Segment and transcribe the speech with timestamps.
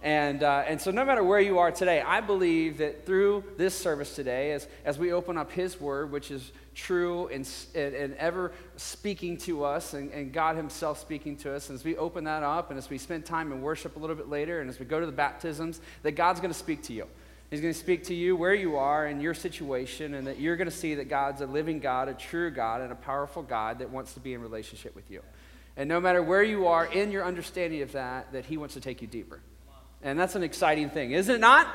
[0.00, 3.74] And, uh, and so, no matter where you are today, I believe that through this
[3.76, 8.14] service today, as, as we open up His Word, which is true and, and, and
[8.14, 12.44] ever speaking to us, and, and, God Himself speaking to us, as we open that
[12.44, 14.86] up, and as we spend time in worship a little bit later, and as we
[14.86, 17.08] go to the baptisms, that God's going to speak to you.
[17.50, 20.56] He's going to speak to you where you are in your situation, and that you're
[20.56, 23.80] going to see that God's a living God, a true God, and a powerful God
[23.80, 25.22] that wants to be in relationship with you.
[25.76, 28.80] And no matter where you are in your understanding of that, that He wants to
[28.80, 29.40] take you deeper.
[30.02, 31.66] And that's an exciting thing, is it not?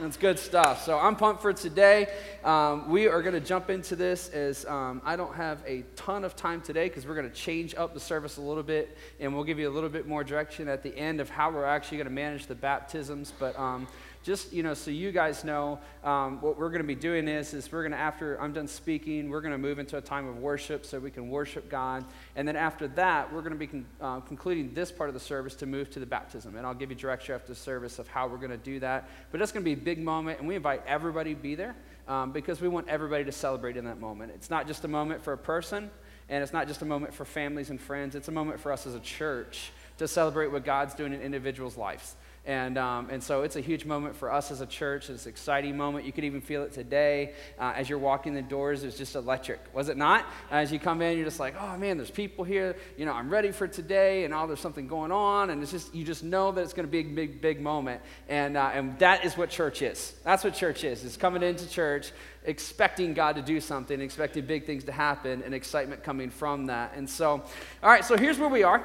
[0.00, 0.84] That's good stuff.
[0.84, 2.08] So I'm pumped for today.
[2.42, 6.24] Um, we are going to jump into this as um, I don't have a ton
[6.24, 9.32] of time today because we're going to change up the service a little bit and
[9.32, 11.98] we'll give you a little bit more direction at the end of how we're actually
[11.98, 13.32] going to manage the baptisms.
[13.38, 13.86] But um,
[14.24, 17.52] just you know so you guys know um, what we're going to be doing is
[17.52, 20.26] is we're going to after i'm done speaking we're going to move into a time
[20.26, 22.04] of worship so we can worship god.
[22.34, 25.20] And then after that we're going to be con- uh, concluding this part of the
[25.20, 26.56] service to move to the baptism.
[26.56, 29.08] And i'll give you direction after the service of how we're going to do that.
[29.30, 31.76] But it's going to be a big moment and we invite everybody to be there
[32.08, 34.32] um, because we want everybody to celebrate in that moment.
[34.34, 35.90] It's not just a moment for a person
[36.30, 38.14] and it's not just a moment for families and friends.
[38.14, 41.76] It's a moment for us as a church to celebrate what god's doing in individuals
[41.76, 45.08] lives and, um, and so it's a huge moment for us as a church.
[45.08, 46.04] It's an exciting moment.
[46.04, 48.84] You could even feel it today uh, as you're walking the doors.
[48.84, 50.26] It's just electric, was it not?
[50.50, 52.76] As you come in, you're just like, oh man, there's people here.
[52.98, 55.94] You know, I'm ready for today, and all there's something going on, and it's just
[55.94, 58.02] you just know that it's going to be a big, big moment.
[58.28, 60.14] And uh, and that is what church is.
[60.22, 61.04] That's what church is.
[61.04, 62.12] It's coming into church
[62.44, 66.92] expecting God to do something, expecting big things to happen, and excitement coming from that.
[66.94, 67.42] And so,
[67.82, 68.84] all right, so here's where we are.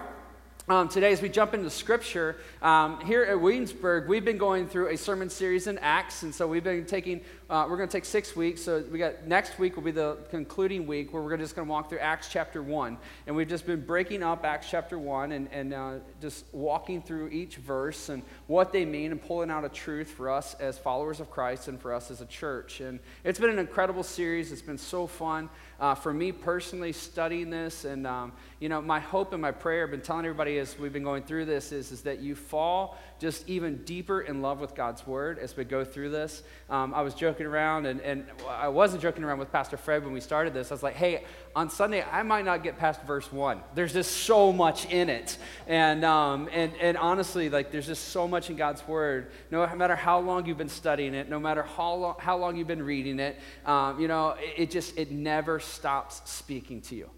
[0.70, 4.90] Um, today, as we jump into scripture, um, here at Williamsburg, we've been going through
[4.90, 6.22] a sermon series in Acts.
[6.22, 8.62] And so we've been taking, uh, we're going to take six weeks.
[8.62, 11.72] So we got next week will be the concluding week where we're just going to
[11.72, 13.00] walk through Acts chapter 1.
[13.26, 17.30] And we've just been breaking up Acts chapter 1 and, and uh, just walking through
[17.30, 21.20] each verse and what they mean and pulling out a truth for us as followers
[21.20, 22.80] of Christ and for us as a church.
[22.80, 24.52] And it's been an incredible series.
[24.52, 27.86] It's been so fun uh, for me personally studying this.
[27.86, 30.94] And, um, you know, my hope and my prayer, I've been telling everybody as we've
[30.94, 34.76] been going through this, is, is that you fall just even deeper in love with
[34.76, 36.44] God's word as we go through this.
[36.70, 40.14] Um, I was joking around, and, and I wasn't joking around with Pastor Fred when
[40.14, 40.72] we started this.
[40.72, 41.26] I was like, hey,
[41.56, 43.62] on Sunday, I might not get past verse one.
[43.76, 45.38] There's just so much in it.
[45.68, 49.32] And, um, and, and honestly, like, there's just so much in God's word.
[49.52, 52.68] No matter how long you've been studying it, no matter how long, how long you've
[52.68, 57.10] been reading it, um, you know, it, it just, it never stops speaking to you.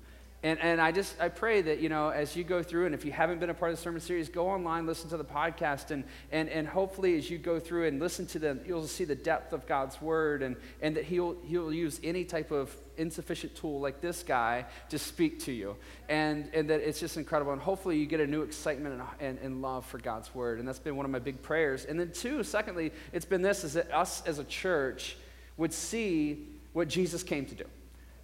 [0.43, 3.05] And, and I just, I pray that, you know, as you go through, and if
[3.05, 5.91] you haven't been a part of the sermon series, go online, listen to the podcast,
[5.91, 9.13] and, and, and hopefully as you go through and listen to them, you'll see the
[9.13, 13.79] depth of God's word, and, and that he'll, he'll use any type of insufficient tool
[13.79, 15.75] like this guy to speak to you.
[16.09, 17.53] And, and that it's just incredible.
[17.53, 20.57] And hopefully you get a new excitement and, and, and love for God's word.
[20.57, 21.85] And that's been one of my big prayers.
[21.85, 25.17] And then two, secondly, it's been this, is that us as a church
[25.57, 27.65] would see what Jesus came to do.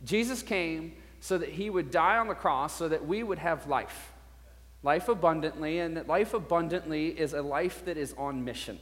[0.04, 3.68] Jesus came so that he would die on the cross so that we would have
[3.68, 4.14] life.
[4.84, 8.80] Life abundantly, and that life abundantly is a life that is on mission.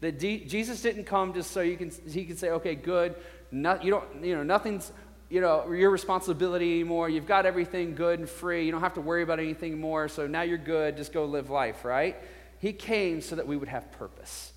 [0.00, 3.14] That D- Jesus didn't come just so you can, he can say, okay, good,
[3.50, 4.90] no, you don't, you know, nothing's
[5.28, 7.08] you know, your responsibility anymore.
[7.08, 8.66] You've got everything good and free.
[8.66, 10.08] You don't have to worry about anything more.
[10.08, 10.96] So now you're good.
[10.96, 12.16] Just go live life, right?
[12.58, 14.52] He came so that we would have purpose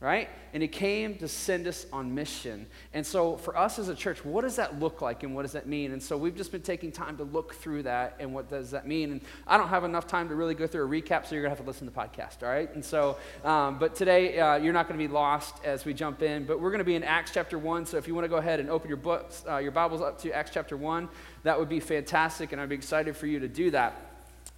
[0.00, 0.30] right?
[0.54, 2.66] And he came to send us on mission.
[2.94, 5.52] And so, for us as a church, what does that look like and what does
[5.52, 5.92] that mean?
[5.92, 8.86] And so, we've just been taking time to look through that and what does that
[8.86, 9.12] mean.
[9.12, 11.54] And I don't have enough time to really go through a recap, so you're going
[11.54, 12.74] to have to listen to the podcast, all right?
[12.74, 16.22] And so, um, but today, uh, you're not going to be lost as we jump
[16.22, 17.84] in, but we're going to be in Acts chapter 1.
[17.84, 20.18] So, if you want to go ahead and open your books, uh, your Bibles up
[20.22, 21.10] to Acts chapter 1,
[21.42, 24.06] that would be fantastic, and I'd be excited for you to do that.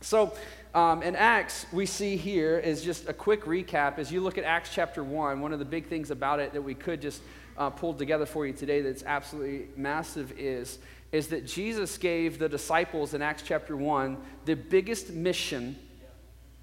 [0.01, 0.33] So,
[0.75, 3.99] um, in Acts, we see here is just a quick recap.
[3.99, 6.62] As you look at Acts chapter 1, one of the big things about it that
[6.62, 7.21] we could just
[7.59, 10.78] uh, pull together for you today that's absolutely massive is,
[11.12, 14.16] is that Jesus gave the disciples in Acts chapter 1
[14.47, 15.77] the biggest mission,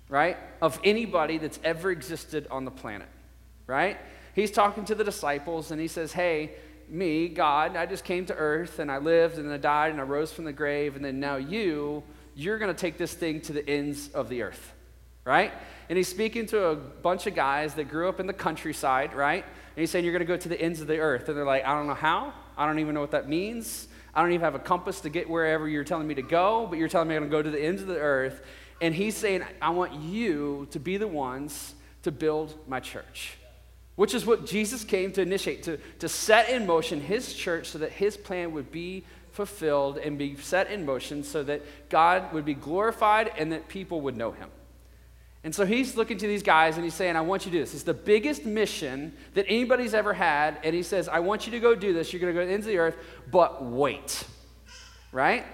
[0.09, 3.07] right, of anybody that's ever existed on the planet,
[3.67, 3.97] right?
[4.33, 6.53] He's talking to the disciples and he says, Hey,
[6.87, 10.03] me, God, I just came to earth and I lived and I died and I
[10.03, 12.03] rose from the grave, and then now you
[12.39, 14.73] you're going to take this thing to the ends of the earth,
[15.25, 15.51] right?
[15.89, 19.43] And he's speaking to a bunch of guys that grew up in the countryside, right?
[19.43, 21.27] And he's saying, You're going to go to the ends of the earth.
[21.27, 22.33] And they're like, I don't know how.
[22.57, 23.89] I don't even know what that means.
[24.13, 26.79] I don't even have a compass to get wherever you're telling me to go, but
[26.79, 28.41] you're telling me I'm going to go to the ends of the earth.
[28.81, 33.37] And he's saying, I want you to be the ones to build my church,
[33.97, 37.79] which is what Jesus came to initiate, to, to set in motion his church so
[37.79, 39.03] that his plan would be
[39.47, 44.01] fulfilled and be set in motion so that God would be glorified and that people
[44.01, 44.49] would know him.
[45.45, 47.63] And so he's looking to these guys and he's saying, I want you to do
[47.63, 47.73] this.
[47.73, 50.59] It's the biggest mission that anybody's ever had.
[50.65, 52.11] And he says, I want you to go do this.
[52.11, 52.97] You're going to go to the ends of the earth,
[53.31, 54.25] but wait.
[55.13, 55.45] Right?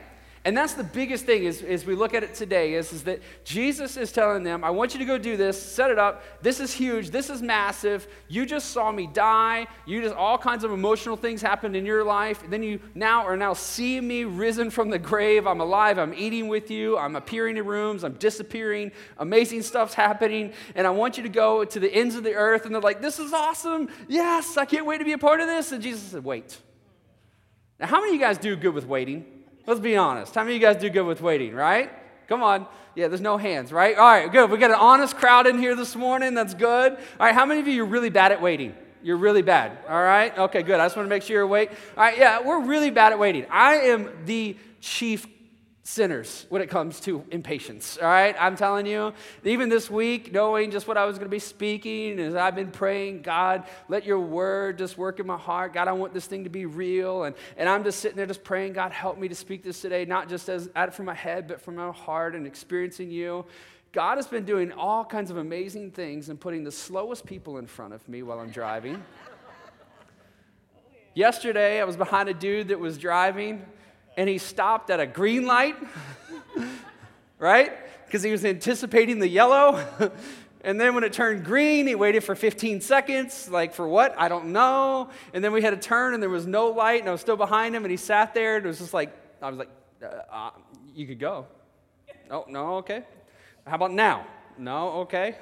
[0.45, 3.19] And that's the biggest thing is, is we look at it today is, is that
[3.43, 6.23] Jesus is telling them, I want you to go do this, set it up.
[6.43, 7.09] This is huge.
[7.09, 8.07] This is massive.
[8.27, 9.65] You just saw me die.
[9.87, 12.43] You just all kinds of emotional things happened in your life.
[12.47, 15.47] Then you now are now seeing me risen from the grave.
[15.47, 15.97] I'm alive.
[15.97, 16.95] I'm eating with you.
[16.95, 18.03] I'm appearing in rooms.
[18.03, 18.91] I'm disappearing.
[19.17, 20.53] Amazing stuff's happening.
[20.75, 22.67] And I want you to go to the ends of the earth.
[22.67, 23.89] And they're like, This is awesome.
[24.07, 25.71] Yes, I can't wait to be a part of this.
[25.71, 26.55] And Jesus said, Wait.
[27.79, 29.34] Now, how many of you guys do good with waiting?
[29.67, 30.35] Let's be honest.
[30.35, 31.91] How many of you guys do good with waiting, right?
[32.27, 32.67] Come on.
[32.95, 33.97] Yeah, there's no hands, right?
[33.97, 34.49] All right, good.
[34.49, 36.33] We got an honest crowd in here this morning.
[36.33, 36.93] That's good.
[36.93, 38.73] All right, how many of you are really bad at waiting?
[39.03, 39.77] You're really bad.
[39.89, 40.35] All right?
[40.37, 40.79] Okay, good.
[40.79, 41.71] I just want to make sure you're awake.
[41.97, 43.45] All right, yeah, we're really bad at waiting.
[43.49, 45.27] I am the chief
[45.87, 47.99] sinners when it comes to impatience.
[48.01, 51.31] All right, I'm telling you, even this week, knowing just what I was going to
[51.31, 55.73] be speaking, as I've been praying, God, let your word just work in my heart.
[55.73, 57.25] God, I want this thing to be real.
[57.25, 60.05] And, and I'm just sitting there just praying, God, help me to speak this today,
[60.05, 63.45] not just as out from my head, but from my heart and experiencing you.
[63.91, 67.67] God has been doing all kinds of amazing things and putting the slowest people in
[67.67, 69.03] front of me while I'm driving.
[71.13, 73.63] Yesterday, I was behind a dude that was driving
[74.17, 75.75] and he stopped at a green light,
[77.39, 77.73] right?
[78.05, 79.83] Because he was anticipating the yellow.
[80.61, 83.49] and then when it turned green, he waited for 15 seconds.
[83.49, 84.15] Like, for what?
[84.17, 85.09] I don't know.
[85.33, 87.37] And then we had a turn and there was no light, and I was still
[87.37, 89.69] behind him, and he sat there, and it was just like, I was like,
[90.03, 90.49] uh, uh,
[90.93, 91.47] you could go.
[92.31, 93.03] Oh, no, okay.
[93.67, 94.25] How about now?
[94.57, 95.35] No, okay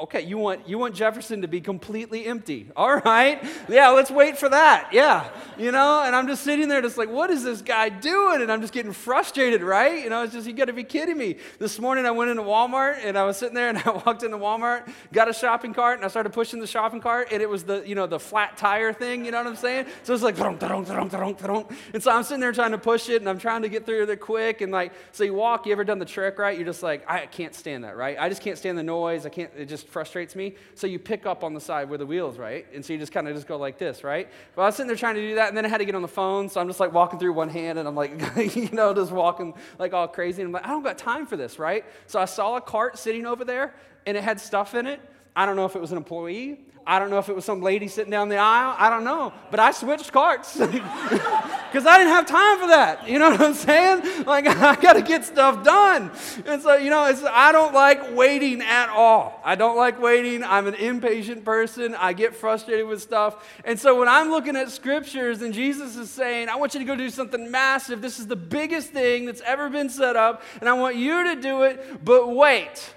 [0.00, 2.66] okay, you want, you want Jefferson to be completely empty.
[2.74, 3.42] All right.
[3.68, 4.88] Yeah, let's wait for that.
[4.92, 5.28] Yeah.
[5.58, 8.40] You know, and I'm just sitting there just like, what is this guy doing?
[8.40, 10.02] And I'm just getting frustrated, right?
[10.02, 11.36] You know, it's just, you got to be kidding me.
[11.58, 14.38] This morning I went into Walmart and I was sitting there and I walked into
[14.38, 17.64] Walmart, got a shopping cart, and I started pushing the shopping cart and it was
[17.64, 19.86] the, you know, the flat tire thing, you know what I'm saying?
[20.04, 23.62] So it's like, and so I'm sitting there trying to push it and I'm trying
[23.62, 24.62] to get through there quick.
[24.62, 26.56] And like, so you walk, you ever done the trick, right?
[26.56, 28.16] You're just like, I can't stand that, right?
[28.18, 29.26] I just can't stand the noise.
[29.26, 30.54] I can't, it just just frustrates me.
[30.74, 32.66] So you pick up on the side where the wheels, right?
[32.74, 34.28] And so you just kind of just go like this, right?
[34.54, 35.94] But I was sitting there trying to do that, and then I had to get
[35.94, 38.12] on the phone, so I'm just like walking through one hand, and I'm like,
[38.56, 40.42] you know, just walking like all crazy.
[40.42, 41.84] And I'm like, I don't got time for this, right?
[42.06, 43.74] So I saw a cart sitting over there,
[44.06, 45.00] and it had stuff in it.
[45.34, 46.58] I don't know if it was an employee.
[46.86, 48.74] I don't know if it was some lady sitting down the aisle.
[48.76, 49.32] I don't know.
[49.50, 53.08] But I switched carts because I didn't have time for that.
[53.08, 54.24] You know what I'm saying?
[54.24, 56.10] Like, I got to get stuff done.
[56.44, 59.40] And so, you know, I don't like waiting at all.
[59.44, 60.42] I don't like waiting.
[60.42, 61.94] I'm an impatient person.
[61.94, 63.48] I get frustrated with stuff.
[63.64, 66.86] And so, when I'm looking at scriptures and Jesus is saying, I want you to
[66.86, 70.68] go do something massive, this is the biggest thing that's ever been set up, and
[70.68, 72.94] I want you to do it, but wait,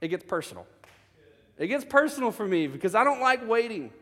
[0.00, 0.66] it gets personal.
[1.62, 3.92] It gets personal for me because I don't like waiting.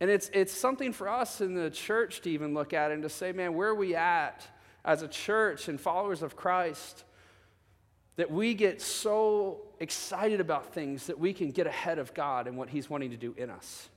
[0.00, 3.10] And it's, it's something for us in the church to even look at and to
[3.10, 4.42] say, man, where are we at
[4.86, 7.04] as a church and followers of Christ
[8.16, 12.56] that we get so excited about things that we can get ahead of God and
[12.56, 13.90] what He's wanting to do in us?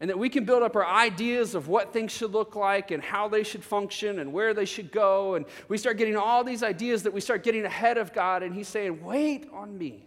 [0.00, 3.02] And that we can build up our ideas of what things should look like and
[3.02, 5.34] how they should function and where they should go.
[5.34, 8.54] And we start getting all these ideas that we start getting ahead of God, and
[8.54, 10.06] He's saying, Wait on me.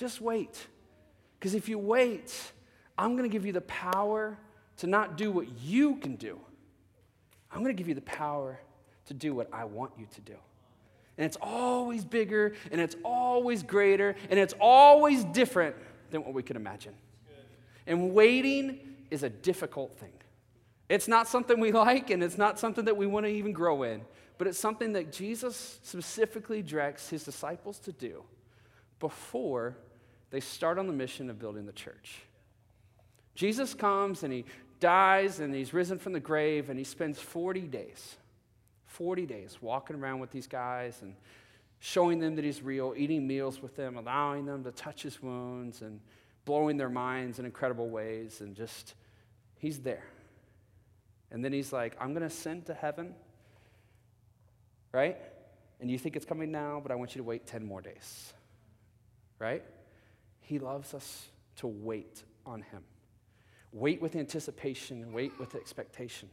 [0.00, 0.66] Just wait.
[1.38, 2.34] Because if you wait,
[2.96, 4.38] I'm going to give you the power
[4.78, 6.40] to not do what you can do.
[7.52, 8.58] I'm going to give you the power
[9.06, 10.36] to do what I want you to do.
[11.18, 15.76] And it's always bigger, and it's always greater, and it's always different
[16.10, 16.94] than what we can imagine.
[17.86, 18.80] And waiting
[19.10, 20.14] is a difficult thing.
[20.88, 23.82] It's not something we like, and it's not something that we want to even grow
[23.82, 24.00] in,
[24.38, 28.22] but it's something that Jesus specifically directs his disciples to do
[28.98, 29.76] before
[30.30, 32.22] they start on the mission of building the church.
[33.34, 34.44] Jesus comes and he
[34.80, 38.16] dies and he's risen from the grave and he spends 40 days,
[38.86, 41.14] 40 days walking around with these guys and
[41.78, 45.82] showing them that he's real, eating meals with them, allowing them to touch his wounds
[45.82, 46.00] and
[46.44, 48.94] blowing their minds in incredible ways and just,
[49.58, 50.04] he's there.
[51.30, 53.14] And then he's like, I'm going to ascend to heaven,
[54.92, 55.16] right?
[55.80, 58.32] And you think it's coming now, but I want you to wait 10 more days
[59.40, 59.64] right?
[60.50, 61.28] He loves us
[61.58, 62.82] to wait on Him.
[63.70, 66.28] Wait with anticipation wait with expectation.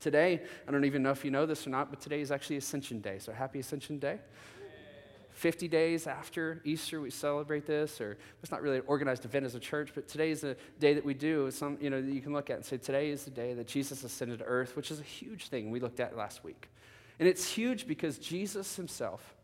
[0.00, 2.56] Today, I don't even know if you know this or not, but today is actually
[2.56, 3.18] Ascension Day.
[3.18, 4.18] So happy Ascension Day.
[5.32, 9.54] 50 days after Easter, we celebrate this, or it's not really an organized event as
[9.54, 11.50] a church, but today is a day that we do.
[11.50, 14.02] Some, you know, you can look at and say, today is the day that Jesus
[14.04, 16.70] ascended to earth, which is a huge thing we looked at last week.
[17.18, 19.34] And it's huge because Jesus himself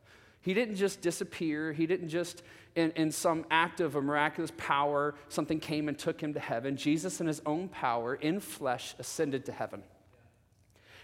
[0.44, 1.72] He didn't just disappear.
[1.72, 2.42] He didn't just,
[2.76, 6.76] in, in some act of a miraculous power, something came and took him to heaven.
[6.76, 9.82] Jesus, in his own power, in flesh, ascended to heaven.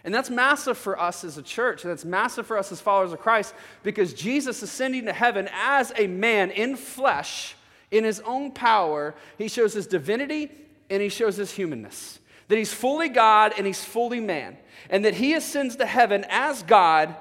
[0.04, 3.14] And that's massive for us as a church, and that's massive for us as followers
[3.14, 7.56] of Christ because Jesus ascending to heaven as a man in flesh,
[7.90, 10.50] in his own power, he shows his divinity
[10.90, 12.18] and he shows his humanness.
[12.48, 14.58] That he's fully God and he's fully man.
[14.90, 17.16] And that he ascends to heaven as God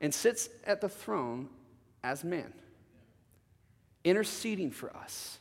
[0.00, 1.48] and sits at the throne
[2.02, 2.52] as man,
[4.04, 5.38] interceding for us,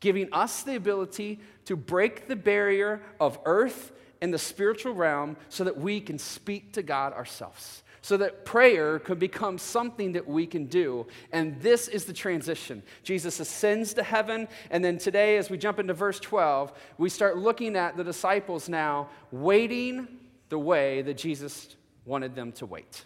[0.00, 5.64] giving us the ability to break the barrier of earth and the spiritual realm so
[5.64, 7.82] that we can speak to God ourselves.
[8.02, 11.08] So that prayer could become something that we can do.
[11.32, 12.84] And this is the transition.
[13.02, 14.46] Jesus ascends to heaven.
[14.70, 18.68] And then today, as we jump into verse 12, we start looking at the disciples
[18.68, 20.06] now waiting
[20.50, 21.74] the way that Jesus
[22.04, 23.04] wanted them to wait.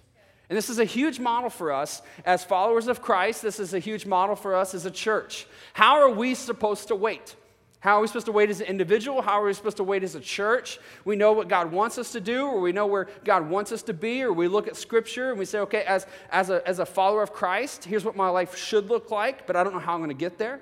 [0.50, 3.40] And this is a huge model for us as followers of Christ.
[3.40, 5.46] This is a huge model for us as a church.
[5.74, 7.36] How are we supposed to wait?
[7.78, 9.22] How are we supposed to wait as an individual?
[9.22, 10.80] How are we supposed to wait as a church?
[11.04, 13.84] We know what God wants us to do, or we know where God wants us
[13.84, 16.80] to be, or we look at Scripture and we say, okay, as, as, a, as
[16.80, 19.78] a follower of Christ, here's what my life should look like, but I don't know
[19.78, 20.60] how I'm going to get there.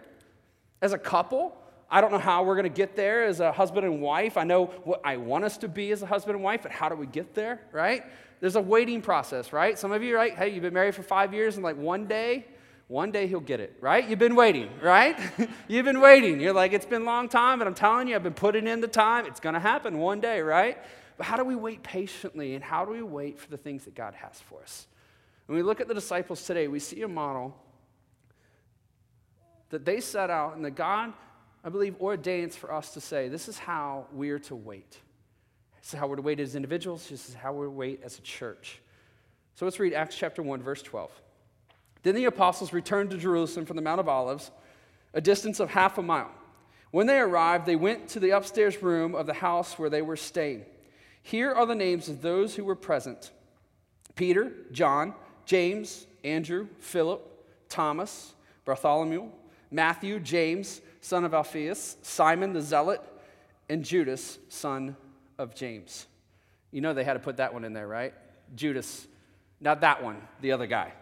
[0.83, 1.57] As a couple,
[1.91, 4.37] I don't know how we're going to get there as a husband and wife.
[4.37, 6.91] I know what I want us to be as a husband and wife, but how
[6.91, 8.05] do we get there, right?
[8.41, 9.79] There's a waiting process, right?
[9.79, 10.35] Some of you, right?
[10.35, 12.47] Hey, you've been married for five years, and like one day,
[12.87, 14.09] one day he'll get it, right?
[14.09, 15.19] You've been waiting, right?
[15.69, 16.41] You've been waiting.
[16.41, 18.81] You're like, it's been a long time, but I'm telling you, I've been putting in
[18.81, 19.27] the time.
[19.27, 20.79] It's going to happen one day, right?
[21.17, 23.95] But how do we wait patiently, and how do we wait for the things that
[23.95, 24.87] God has for us?
[25.47, 27.55] When we look at the disciples today, we see a model
[29.71, 31.13] that they set out and that God
[31.65, 34.99] I believe, ordains for us to say, this is how we're to wait.
[35.89, 37.09] This is how we're to wait as individuals.
[37.09, 38.83] This is how we're to wait as a church.
[39.55, 41.11] So let's read Acts chapter 1, verse 12.
[42.03, 44.51] Then the apostles returned to Jerusalem from the Mount of Olives,
[45.15, 46.31] a distance of half a mile.
[46.91, 50.19] When they arrived, they went to the upstairs room of the house where they were
[50.19, 50.67] staying.
[51.23, 53.31] Here are the names of those who were present
[54.15, 55.15] Peter, John,
[55.47, 57.27] James, Andrew, Philip,
[57.71, 58.35] Thomas,
[58.67, 59.31] Bartholomew,
[59.71, 63.01] Matthew, James, son of Alphaeus, Simon the Zealot,
[63.71, 64.95] and Judas, son
[65.39, 66.07] of James.
[66.71, 68.13] You know they had to put that one in there, right?
[68.55, 69.07] Judas.
[69.61, 70.93] Not that one, the other guy.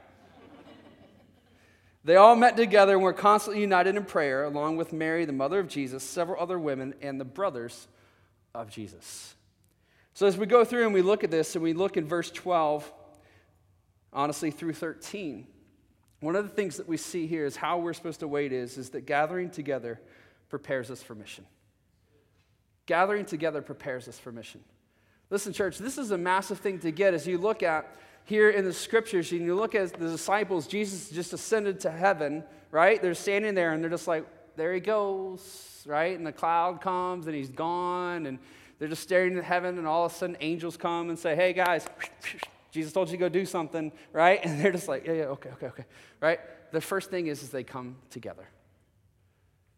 [2.05, 5.59] they all met together and were constantly united in prayer, along with Mary, the mother
[5.59, 7.89] of Jesus, several other women, and the brothers
[8.55, 9.35] of Jesus.
[10.15, 12.31] So as we go through and we look at this, and we look in verse
[12.31, 12.91] 12,
[14.13, 15.47] honestly, through 13,
[16.21, 18.79] one of the things that we see here is how we're supposed to wait is,
[18.79, 20.01] is that gathering together
[20.49, 21.45] prepares us for mission.
[22.87, 24.63] Gathering together prepares us for mission.
[25.29, 27.93] Listen, church, this is a massive thing to get as you look at
[28.25, 32.45] here in the scriptures and you look at the disciples, Jesus just ascended to heaven,
[32.71, 33.01] right?
[33.03, 34.25] They're standing there and they're just like,
[34.57, 36.17] there he goes, right?
[36.17, 38.39] And the cloud comes and he's gone and
[38.79, 41.53] they're just staring at heaven and all of a sudden angels come and say, hey
[41.53, 41.87] guys,
[42.73, 44.41] Jesus told you to go do something, right?
[44.45, 45.85] And they're just like, yeah, yeah, okay, okay, okay,
[46.21, 46.41] right?
[46.73, 48.49] The first thing is, is they come together.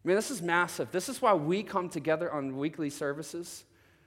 [0.03, 0.91] I mean, this is massive.
[0.91, 3.65] This is why we come together on weekly services.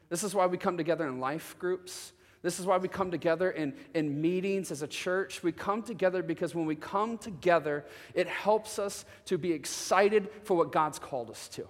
[0.09, 2.13] This is why we come together in life groups.
[2.43, 5.43] This is why we come together in, in meetings as a church.
[5.43, 7.85] We come together because when we come together,
[8.15, 11.69] it helps us to be excited for what God's called us to.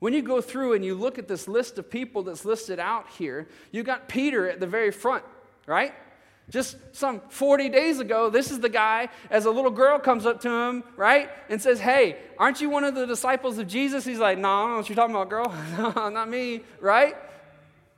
[0.00, 3.08] When you go through and you look at this list of people that's listed out
[3.10, 5.24] here, you got Peter at the very front,
[5.66, 5.94] right?
[6.50, 10.40] Just some 40 days ago, this is the guy, as a little girl comes up
[10.42, 14.04] to him, right, and says, Hey, aren't you one of the disciples of Jesus?
[14.04, 15.54] He's like, No, I don't know what you're talking about, girl.
[15.96, 17.16] no, not me, right?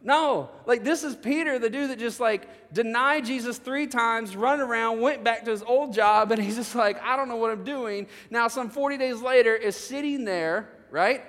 [0.06, 4.60] No, like this is Peter, the dude that just like denied Jesus three times, run
[4.60, 7.50] around, went back to his old job, and he's just like, I don't know what
[7.50, 8.06] I'm doing.
[8.28, 11.24] Now, some 40 days later, is sitting there, right,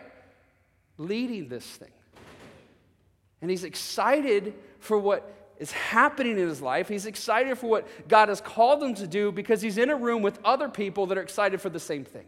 [0.97, 1.91] leading this thing.
[3.41, 6.87] And he's excited for what is happening in his life.
[6.87, 10.21] He's excited for what God has called him to do because he's in a room
[10.21, 12.25] with other people that are excited for the same thing.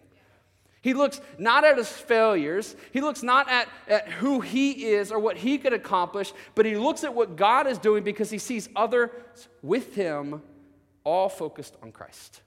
[0.81, 5.19] He looks not at his failures, he looks not at, at who he is or
[5.19, 8.69] what he could accomplish, but he looks at what God is doing because he sees
[8.75, 9.09] others
[9.61, 10.41] with him
[11.03, 12.41] all focused on Christ.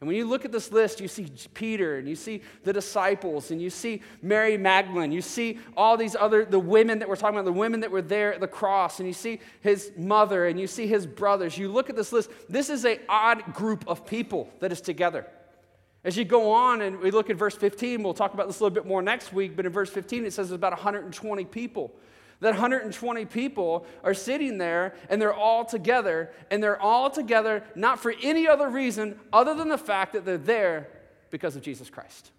[0.00, 3.50] And when you look at this list, you see Peter and you see the disciples
[3.50, 7.36] and you see Mary Magdalene, you see all these other, the women that we're talking
[7.36, 10.60] about, the women that were there at the cross, and you see his mother and
[10.60, 11.56] you see his brothers.
[11.56, 15.26] You look at this list, this is an odd group of people that is together.
[16.04, 18.62] As you go on and we look at verse 15, we'll talk about this a
[18.62, 21.90] little bit more next week, but in verse 15 it says there's about 120 people
[22.40, 27.98] That 120 people are sitting there and they're all together, and they're all together not
[27.98, 30.88] for any other reason other than the fact that they're there
[31.30, 32.30] because of Jesus Christ.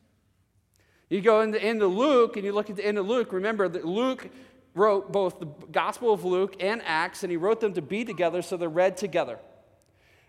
[1.10, 4.30] You go into, Luke and you look at the end of Luke, remember that Luke
[4.76, 8.42] wrote both the Gospel of Luke and Acts, and he wrote them to be together
[8.42, 9.40] so they're read together.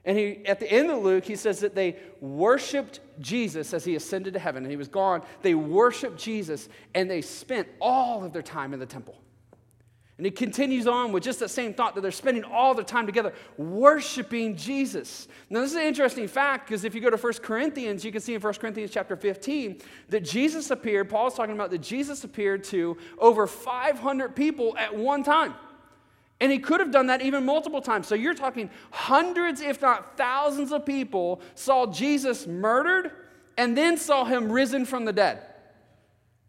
[0.04, 3.94] And he, at the end of Luke, he says that they worshiped Jesus as he
[3.94, 5.22] ascended to heaven and he was gone.
[5.42, 9.20] They worshiped Jesus and they spent all of their time in the temple.
[10.18, 13.06] And he continues on with just that same thought that they're spending all their time
[13.06, 15.28] together worshiping Jesus.
[15.48, 18.20] Now, this is an interesting fact because if you go to 1 Corinthians, you can
[18.20, 22.64] see in 1 Corinthians chapter 15 that Jesus appeared, Paul's talking about that Jesus appeared
[22.64, 25.54] to over 500 people at one time.
[26.40, 28.08] And he could have done that even multiple times.
[28.08, 33.12] So you're talking hundreds, if not thousands, of people saw Jesus murdered
[33.56, 35.42] and then saw him risen from the dead.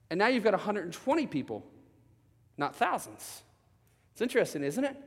[0.10, 1.64] And now you've got 120 people,
[2.58, 3.44] not thousands.
[4.20, 4.98] It's interesting, isn't it?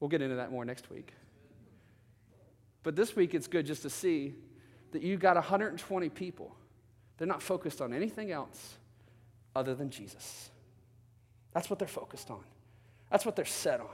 [0.00, 1.12] We'll get into that more next week.
[2.82, 4.34] But this week, it's good just to see
[4.90, 6.56] that you got 120 people.
[7.16, 8.76] They're not focused on anything else
[9.54, 10.50] other than Jesus.
[11.52, 12.42] That's what they're focused on,
[13.08, 13.86] that's what they're set on.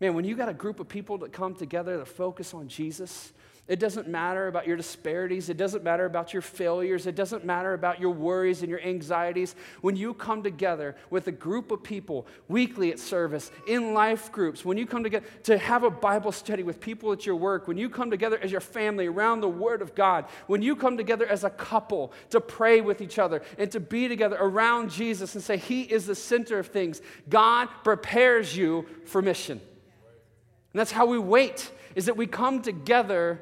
[0.00, 3.32] Man, when you got a group of people that come together to focus on Jesus,
[3.70, 5.48] it doesn't matter about your disparities.
[5.48, 7.06] It doesn't matter about your failures.
[7.06, 9.54] It doesn't matter about your worries and your anxieties.
[9.80, 14.64] When you come together with a group of people weekly at service, in life groups,
[14.64, 17.76] when you come together to have a Bible study with people at your work, when
[17.76, 21.26] you come together as your family around the Word of God, when you come together
[21.26, 25.44] as a couple to pray with each other and to be together around Jesus and
[25.44, 29.60] say, He is the center of things, God prepares you for mission.
[30.72, 33.40] And that's how we wait, is that we come together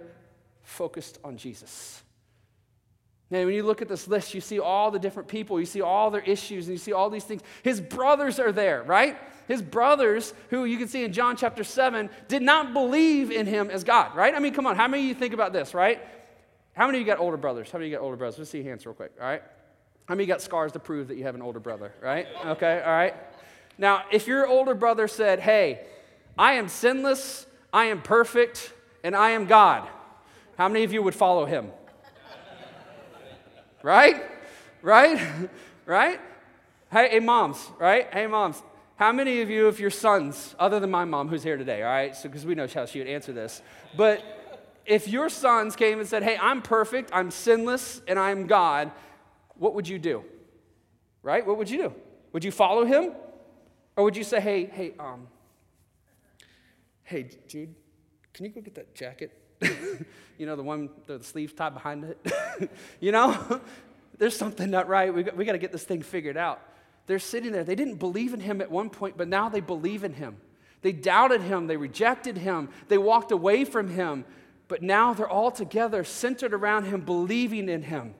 [0.69, 2.03] focused on Jesus.
[3.31, 5.83] Now, when you look at this list, you see all the different people, you see
[5.83, 7.43] all their issues, and you see all these things.
[7.63, 9.19] His brothers are there, right?
[9.47, 13.71] His brothers, who you can see in John chapter 7, did not believe in him
[13.71, 14.35] as God, right?
[14.35, 16.01] I mean, come on, how many of you think about this, right?
[16.75, 17.71] How many of you got older brothers?
[17.71, 18.39] How many of you got older brothers?
[18.39, 19.43] Let's see hands real quick, all right?
[20.07, 22.27] How many of you got scars to prove that you have an older brother, right?
[22.47, 23.15] Okay, all right.
[23.79, 25.87] Now, if your older brother said, hey,
[26.39, 29.89] I am sinless, I am perfect, and I am God,
[30.59, 31.71] how many of you would follow him?
[33.85, 34.21] right?
[34.83, 35.49] Right?
[35.87, 36.21] right?
[36.91, 38.13] Hey, hey, moms, right?
[38.13, 38.61] Hey, moms.
[38.97, 41.89] How many of you, if your sons, other than my mom who's here today, all
[41.89, 42.17] right?
[42.17, 43.63] So, because we know how she would answer this,
[43.97, 44.21] but
[44.85, 48.91] if your sons came and said, Hey, I'm perfect, I'm sinless, and I'm God,
[49.55, 50.25] what would you do?
[51.23, 51.47] Right?
[51.47, 51.95] What would you do?
[52.33, 53.13] Would you follow him?
[53.97, 55.29] Or would you say, Hey, hey, um,
[57.05, 57.77] hey, Jude,
[58.35, 59.39] can you go get that jacket?
[60.39, 62.71] you know, the one, the sleeves tied behind it.
[63.01, 63.61] you know,
[64.19, 65.13] there's something not right.
[65.13, 66.61] We got, we got to get this thing figured out.
[67.07, 67.65] They're sitting there.
[67.65, 70.37] They didn't believe in him at one point, but now they believe in him.
[70.83, 71.67] They doubted him.
[71.67, 72.69] They rejected him.
[72.89, 74.25] They walked away from him.
[74.69, 78.15] But now they're all together, centered around him, believing in him.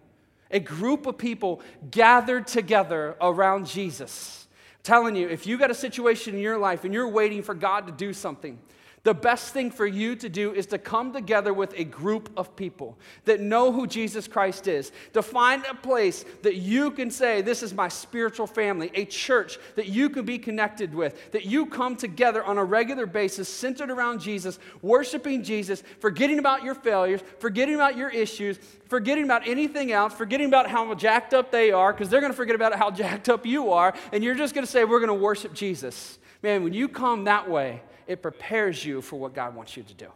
[0.51, 4.47] A group of people gathered together around Jesus.
[4.79, 7.55] I'm telling you, if you got a situation in your life and you're waiting for
[7.55, 8.59] God to do something,
[9.05, 12.57] the best thing for you to do is to come together with a group of
[12.57, 17.41] people that know who Jesus Christ is, to find a place that you can say,
[17.41, 21.67] This is my spiritual family, a church that you can be connected with, that you
[21.67, 27.21] come together on a regular basis, centered around Jesus, worshiping Jesus, forgetting about your failures,
[27.39, 31.93] forgetting about your issues, forgetting about anything else, forgetting about how jacked up they are,
[31.93, 34.67] because they're going to forget about how jacked up you are, and you're just going
[34.67, 36.19] to say, We're going to worship Jesus.
[36.43, 39.95] Man, when you come that way, it prepares you for what God wants you to
[39.95, 40.09] do.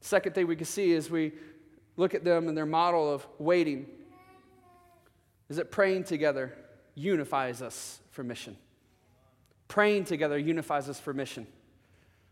[0.00, 1.32] Second thing we can see is we
[1.96, 3.86] look at them and their model of waiting
[5.50, 6.56] is that praying together
[6.94, 8.56] unifies us for mission.
[9.68, 11.46] Praying together unifies us for mission.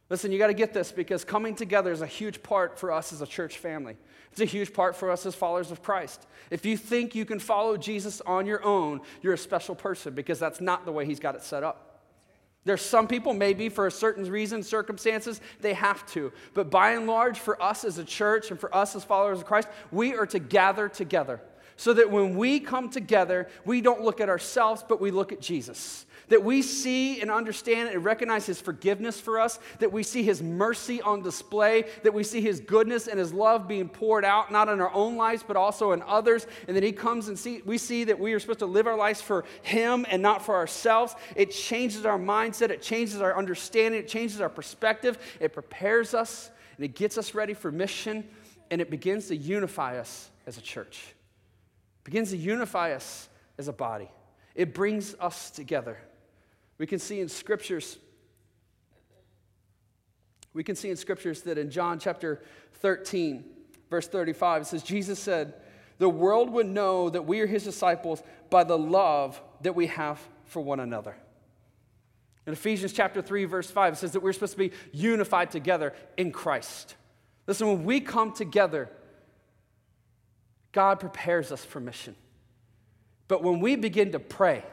[0.08, 3.12] Listen, you got to get this because coming together is a huge part for us
[3.12, 3.96] as a church family.
[4.30, 6.26] It's a huge part for us as followers of Christ.
[6.50, 10.38] If you think you can follow Jesus on your own, you're a special person because
[10.38, 11.87] that's not the way He's got it set up.
[12.68, 16.30] There's some people, maybe for a certain reason, circumstances, they have to.
[16.52, 19.46] But by and large, for us as a church and for us as followers of
[19.46, 21.40] Christ, we are to gather together
[21.78, 25.40] so that when we come together, we don't look at ourselves, but we look at
[25.40, 30.22] Jesus that we see and understand and recognize His forgiveness for us, that we see
[30.22, 34.52] His mercy on display, that we see His goodness and His love being poured out,
[34.52, 37.62] not in our own lives, but also in others, and then He comes and see,
[37.64, 40.54] we see that we are supposed to live our lives for Him and not for
[40.54, 41.14] ourselves.
[41.36, 46.50] It changes our mindset, it changes our understanding, it changes our perspective, it prepares us,
[46.76, 48.28] and it gets us ready for mission,
[48.70, 51.14] and it begins to unify us as a church.
[52.04, 54.10] Begins to unify us as a body.
[54.54, 55.98] it brings us together.
[56.78, 57.98] We can see in scriptures,
[60.54, 62.40] we can see in scriptures that in John chapter
[62.74, 63.44] 13,
[63.90, 65.54] verse 35, it says, Jesus said,
[65.98, 70.20] The world would know that we are his disciples by the love that we have
[70.44, 71.16] for one another.
[72.46, 75.92] In Ephesians chapter 3, verse 5, it says that we're supposed to be unified together
[76.16, 76.94] in Christ.
[77.46, 78.88] Listen, when we come together,
[80.72, 82.14] God prepares us for mission.
[83.26, 84.64] But when we begin to pray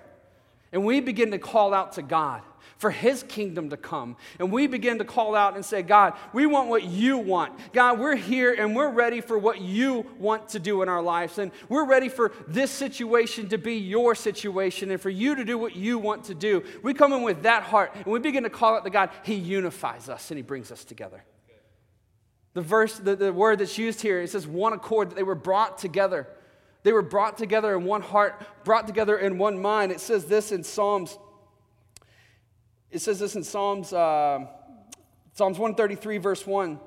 [0.76, 2.42] and we begin to call out to God
[2.80, 6.46] for His kingdom to come, and we begin to call out and say, God, we
[6.46, 7.54] want what you want.
[7.72, 11.38] God, we're here and we're ready for what you want to do in our lives.
[11.38, 15.58] And we're ready for this situation to be your situation and for you to do
[15.58, 16.62] what you want to do.
[16.84, 19.12] We come in with that heart and we begin to call out to God.
[19.24, 21.24] He unifies us and He brings us together.
[22.54, 25.36] The verse, the, the word that's used here, it says one accord, that they were
[25.36, 26.28] brought together.
[26.86, 29.92] They were brought together in one heart, brought together in one mind.
[29.92, 31.18] It says this in Psalms.
[32.92, 34.46] It says this in Psalms, uh,
[35.34, 36.80] Psalms 133, verse 1.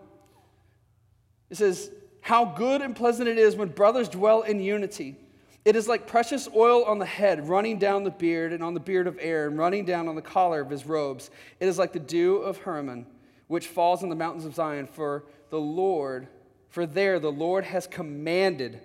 [1.51, 5.17] It says, How good and pleasant it is when brothers dwell in unity.
[5.65, 8.81] It is like precious oil on the head, running down the beard and on the
[8.81, 11.33] beard of Aaron, running down on the collar of his robes.
[11.59, 13.05] It is like the dew of Hermon,
[13.49, 14.87] which falls on the mountains of Zion.
[14.87, 16.29] For the Lord,
[16.69, 18.81] for there the Lord has commanded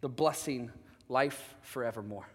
[0.00, 0.70] the blessing,
[1.08, 2.28] life forevermore.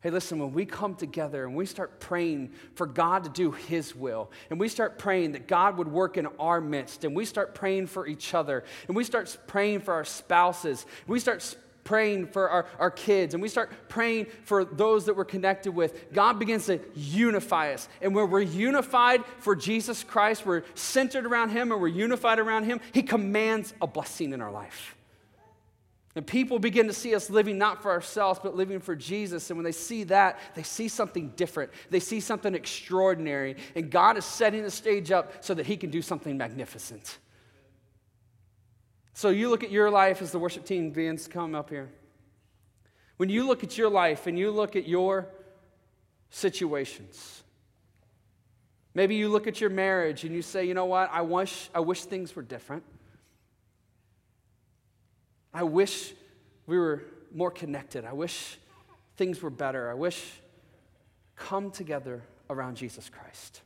[0.00, 3.96] Hey, listen, when we come together and we start praying for God to do His
[3.96, 7.52] will, and we start praying that God would work in our midst, and we start
[7.54, 12.50] praying for each other, and we start praying for our spouses, we start praying for
[12.50, 16.66] our, our kids and we start praying for those that we're connected with, God begins
[16.66, 17.88] to unify us.
[18.02, 22.64] And when we're unified for Jesus Christ, we're centered around Him and we're unified around
[22.64, 24.97] Him, He commands a blessing in our life.
[26.18, 29.50] And people begin to see us living not for ourselves, but living for Jesus.
[29.50, 31.70] And when they see that, they see something different.
[31.90, 33.54] They see something extraordinary.
[33.76, 37.18] And God is setting the stage up so that He can do something magnificent.
[39.14, 41.88] So you look at your life as the worship team begins to come up here.
[43.18, 45.28] When you look at your life and you look at your
[46.30, 47.44] situations,
[48.92, 51.78] maybe you look at your marriage and you say, you know what, I wish, I
[51.78, 52.82] wish things were different.
[55.52, 56.12] I wish
[56.66, 58.04] we were more connected.
[58.04, 58.58] I wish
[59.16, 59.90] things were better.
[59.90, 60.40] I wish
[61.36, 63.62] come together around Jesus Christ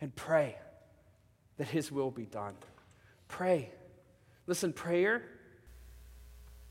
[0.00, 0.56] and pray
[1.56, 2.54] that his will be done.
[3.28, 3.70] Pray.
[4.46, 5.22] Listen, prayer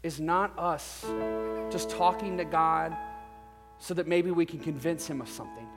[0.03, 1.05] is not us
[1.71, 2.95] just talking to God
[3.79, 5.67] so that maybe we can convince Him of something.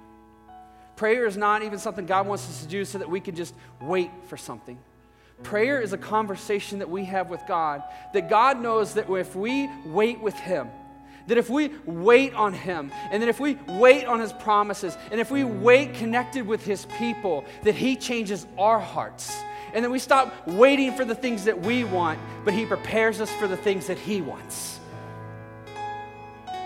[0.97, 3.55] Prayer is not even something God wants us to do so that we can just
[3.81, 4.79] wait for something.
[5.43, 9.71] Prayer is a conversation that we have with God, that God knows that if we
[9.85, 10.69] wait with Him,
[11.27, 15.21] that if we wait on Him, and that if we wait on His promises, and
[15.21, 19.37] if we wait connected with His people, that He changes our hearts
[19.77, 23.31] and then we stop waiting for the things that we want, but He prepares us
[23.33, 24.81] for the things that He wants.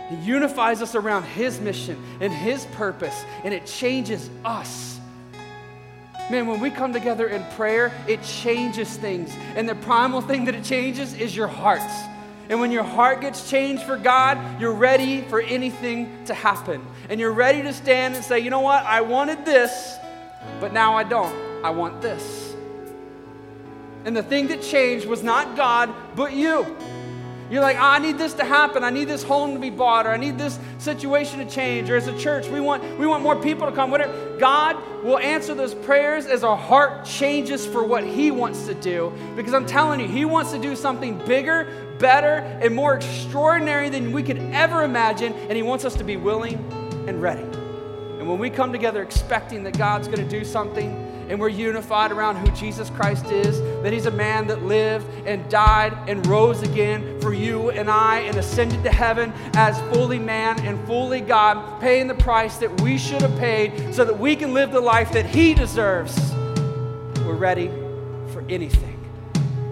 [0.08, 4.99] He unifies us around His mission and His purpose, and it changes us.
[6.30, 9.34] Man, when we come together in prayer, it changes things.
[9.56, 11.92] And the primal thing that it changes is your hearts.
[12.48, 16.86] And when your heart gets changed for God, you're ready for anything to happen.
[17.08, 18.84] And you're ready to stand and say, you know what?
[18.84, 19.98] I wanted this,
[20.60, 21.64] but now I don't.
[21.64, 22.54] I want this.
[24.04, 26.64] And the thing that changed was not God, but you.
[27.50, 28.84] You're like, oh, I need this to happen.
[28.84, 31.90] I need this home to be bought, or I need this situation to change.
[31.90, 33.90] Or as a church, we want, we want more people to come.
[33.90, 34.38] Whatever.
[34.38, 39.12] God will answer those prayers as our heart changes for what He wants to do.
[39.34, 44.12] Because I'm telling you, He wants to do something bigger, better, and more extraordinary than
[44.12, 45.32] we could ever imagine.
[45.32, 46.54] And He wants us to be willing
[47.08, 47.42] and ready.
[47.42, 52.10] And when we come together expecting that God's going to do something, and we're unified
[52.10, 56.62] around who Jesus Christ is, that He's a man that lived and died and rose
[56.62, 61.80] again for you and I and ascended to heaven as fully man and fully God,
[61.80, 65.12] paying the price that we should have paid so that we can live the life
[65.12, 66.34] that He deserves.
[67.24, 67.68] We're ready
[68.32, 68.98] for anything.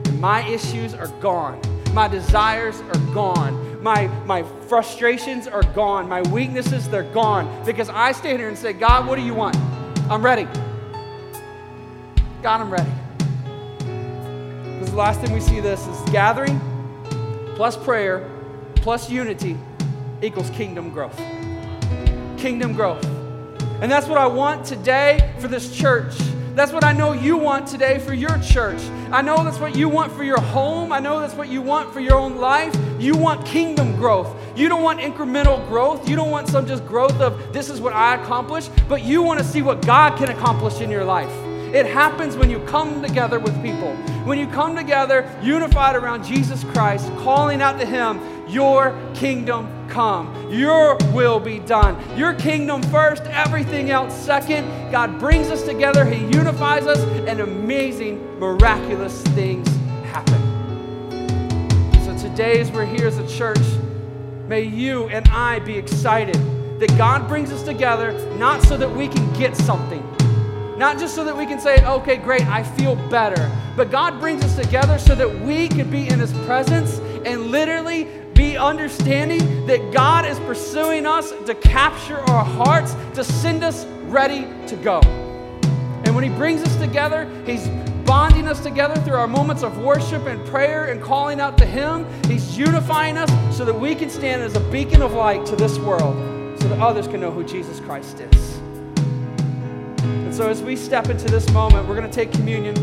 [0.05, 1.61] And my issues are gone,
[1.93, 3.67] my desires are gone.
[3.83, 6.09] My, my frustrations are gone.
[6.09, 7.65] My weaknesses, they're gone.
[7.65, 9.57] Because I stand here and say, God, what do you want?
[10.11, 10.49] I'm ready.
[12.43, 12.91] God, I'm ready.
[14.75, 16.61] Because the last thing we see this is gathering
[17.57, 18.31] plus prayer
[18.77, 19.59] plus unity
[20.23, 21.17] equals kingdom growth.
[22.37, 23.05] Kingdom growth.
[23.83, 26.15] And that's what I want today for this church
[26.59, 28.81] That's what I know you want today for your church.
[29.13, 30.93] I know that's what you want for your home.
[30.93, 32.77] I know that's what you want for your own life.
[32.99, 34.37] You want kingdom growth.
[34.57, 36.09] You don't want incremental growth.
[36.09, 39.39] You don't want some just growth of this is what I accomplished, but you want
[39.39, 41.31] to see what God can accomplish in your life.
[41.75, 43.95] It happens when you come together with people.
[44.25, 50.51] When you come together unified around Jesus Christ, calling out to Him, Your kingdom come,
[50.51, 51.97] Your will be done.
[52.17, 54.91] Your kingdom first, everything else second.
[54.91, 59.69] God brings us together, He unifies us, and amazing, miraculous things
[60.07, 60.41] happen.
[62.03, 63.61] So today, as we're here as a church,
[64.47, 66.37] may you and I be excited
[66.81, 70.03] that God brings us together not so that we can get something
[70.79, 74.45] not just so that we can say, okay, great, I feel better, but God brings
[74.45, 79.93] us together so that we can be in His presence and literally be understanding that
[79.93, 85.01] God is pursuing us to capture our hearts, to send us ready to go.
[86.05, 87.67] And when He brings us together, He's
[88.07, 92.07] bonding us together through our moments of worship and prayer and calling out to Him.
[92.27, 95.77] He's unifying us so that we can stand as a beacon of light to this
[95.79, 96.15] world
[96.61, 98.68] so that others can know who Jesus Christ is.
[100.03, 102.77] And so, as we step into this moment, we're going to take communion.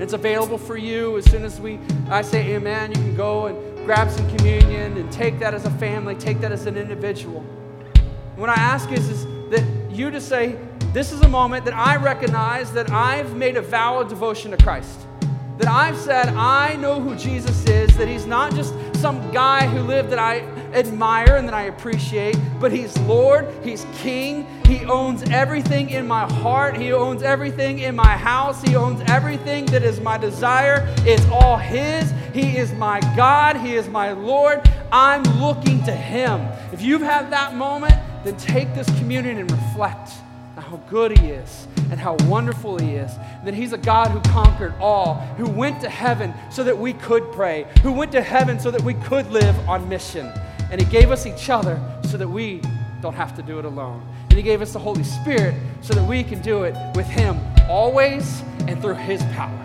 [0.00, 2.90] It's available for you as soon as we I say amen.
[2.90, 6.52] You can go and grab some communion and take that as a family, take that
[6.52, 7.40] as an individual.
[8.36, 10.58] What I ask is, is that you to say,
[10.92, 14.56] This is a moment that I recognize that I've made a vow of devotion to
[14.56, 15.06] Christ.
[15.58, 19.80] That I've said, I know who Jesus is, that He's not just some guy who
[19.80, 20.40] lived that I
[20.74, 26.30] admire and that I appreciate, but He's Lord, He's King, He owns everything in my
[26.32, 30.86] heart, He owns everything in my house, He owns everything that is my desire.
[31.00, 32.12] It's all His.
[32.32, 34.68] He is my God, He is my Lord.
[34.90, 36.40] I'm looking to Him.
[36.72, 40.10] If you've had that moment, then take this communion and reflect
[40.56, 43.12] on how good He is and how wonderful He is.
[43.44, 47.30] That He's a God who conquered all, who went to heaven so that we could
[47.32, 50.32] pray, who went to heaven so that we could live on mission.
[50.70, 52.60] And He gave us each other so that we
[53.00, 54.06] don't have to do it alone.
[54.24, 57.38] And He gave us the Holy Spirit so that we can do it with Him
[57.68, 59.60] always and through His power.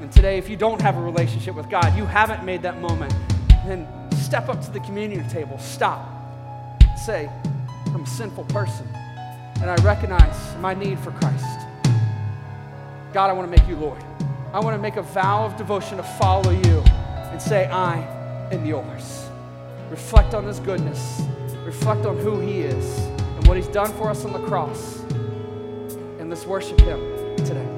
[0.00, 3.14] And today, if you don't have a relationship with God, you haven't made that moment,
[3.66, 3.86] then
[4.16, 6.08] step up to the communion table, stop,
[6.96, 7.30] say,
[7.86, 8.88] I'm a sinful person,
[9.60, 11.66] and I recognize my need for Christ.
[13.12, 14.02] God, I want to make you Lord.
[14.52, 16.82] I want to make a vow of devotion to follow you
[17.30, 17.98] and say, I
[18.50, 19.19] am yours
[19.90, 21.22] reflect on His goodness,
[21.64, 25.00] reflect on who He is and what He's done for us on the cross.
[26.18, 27.69] And let's worship Him today.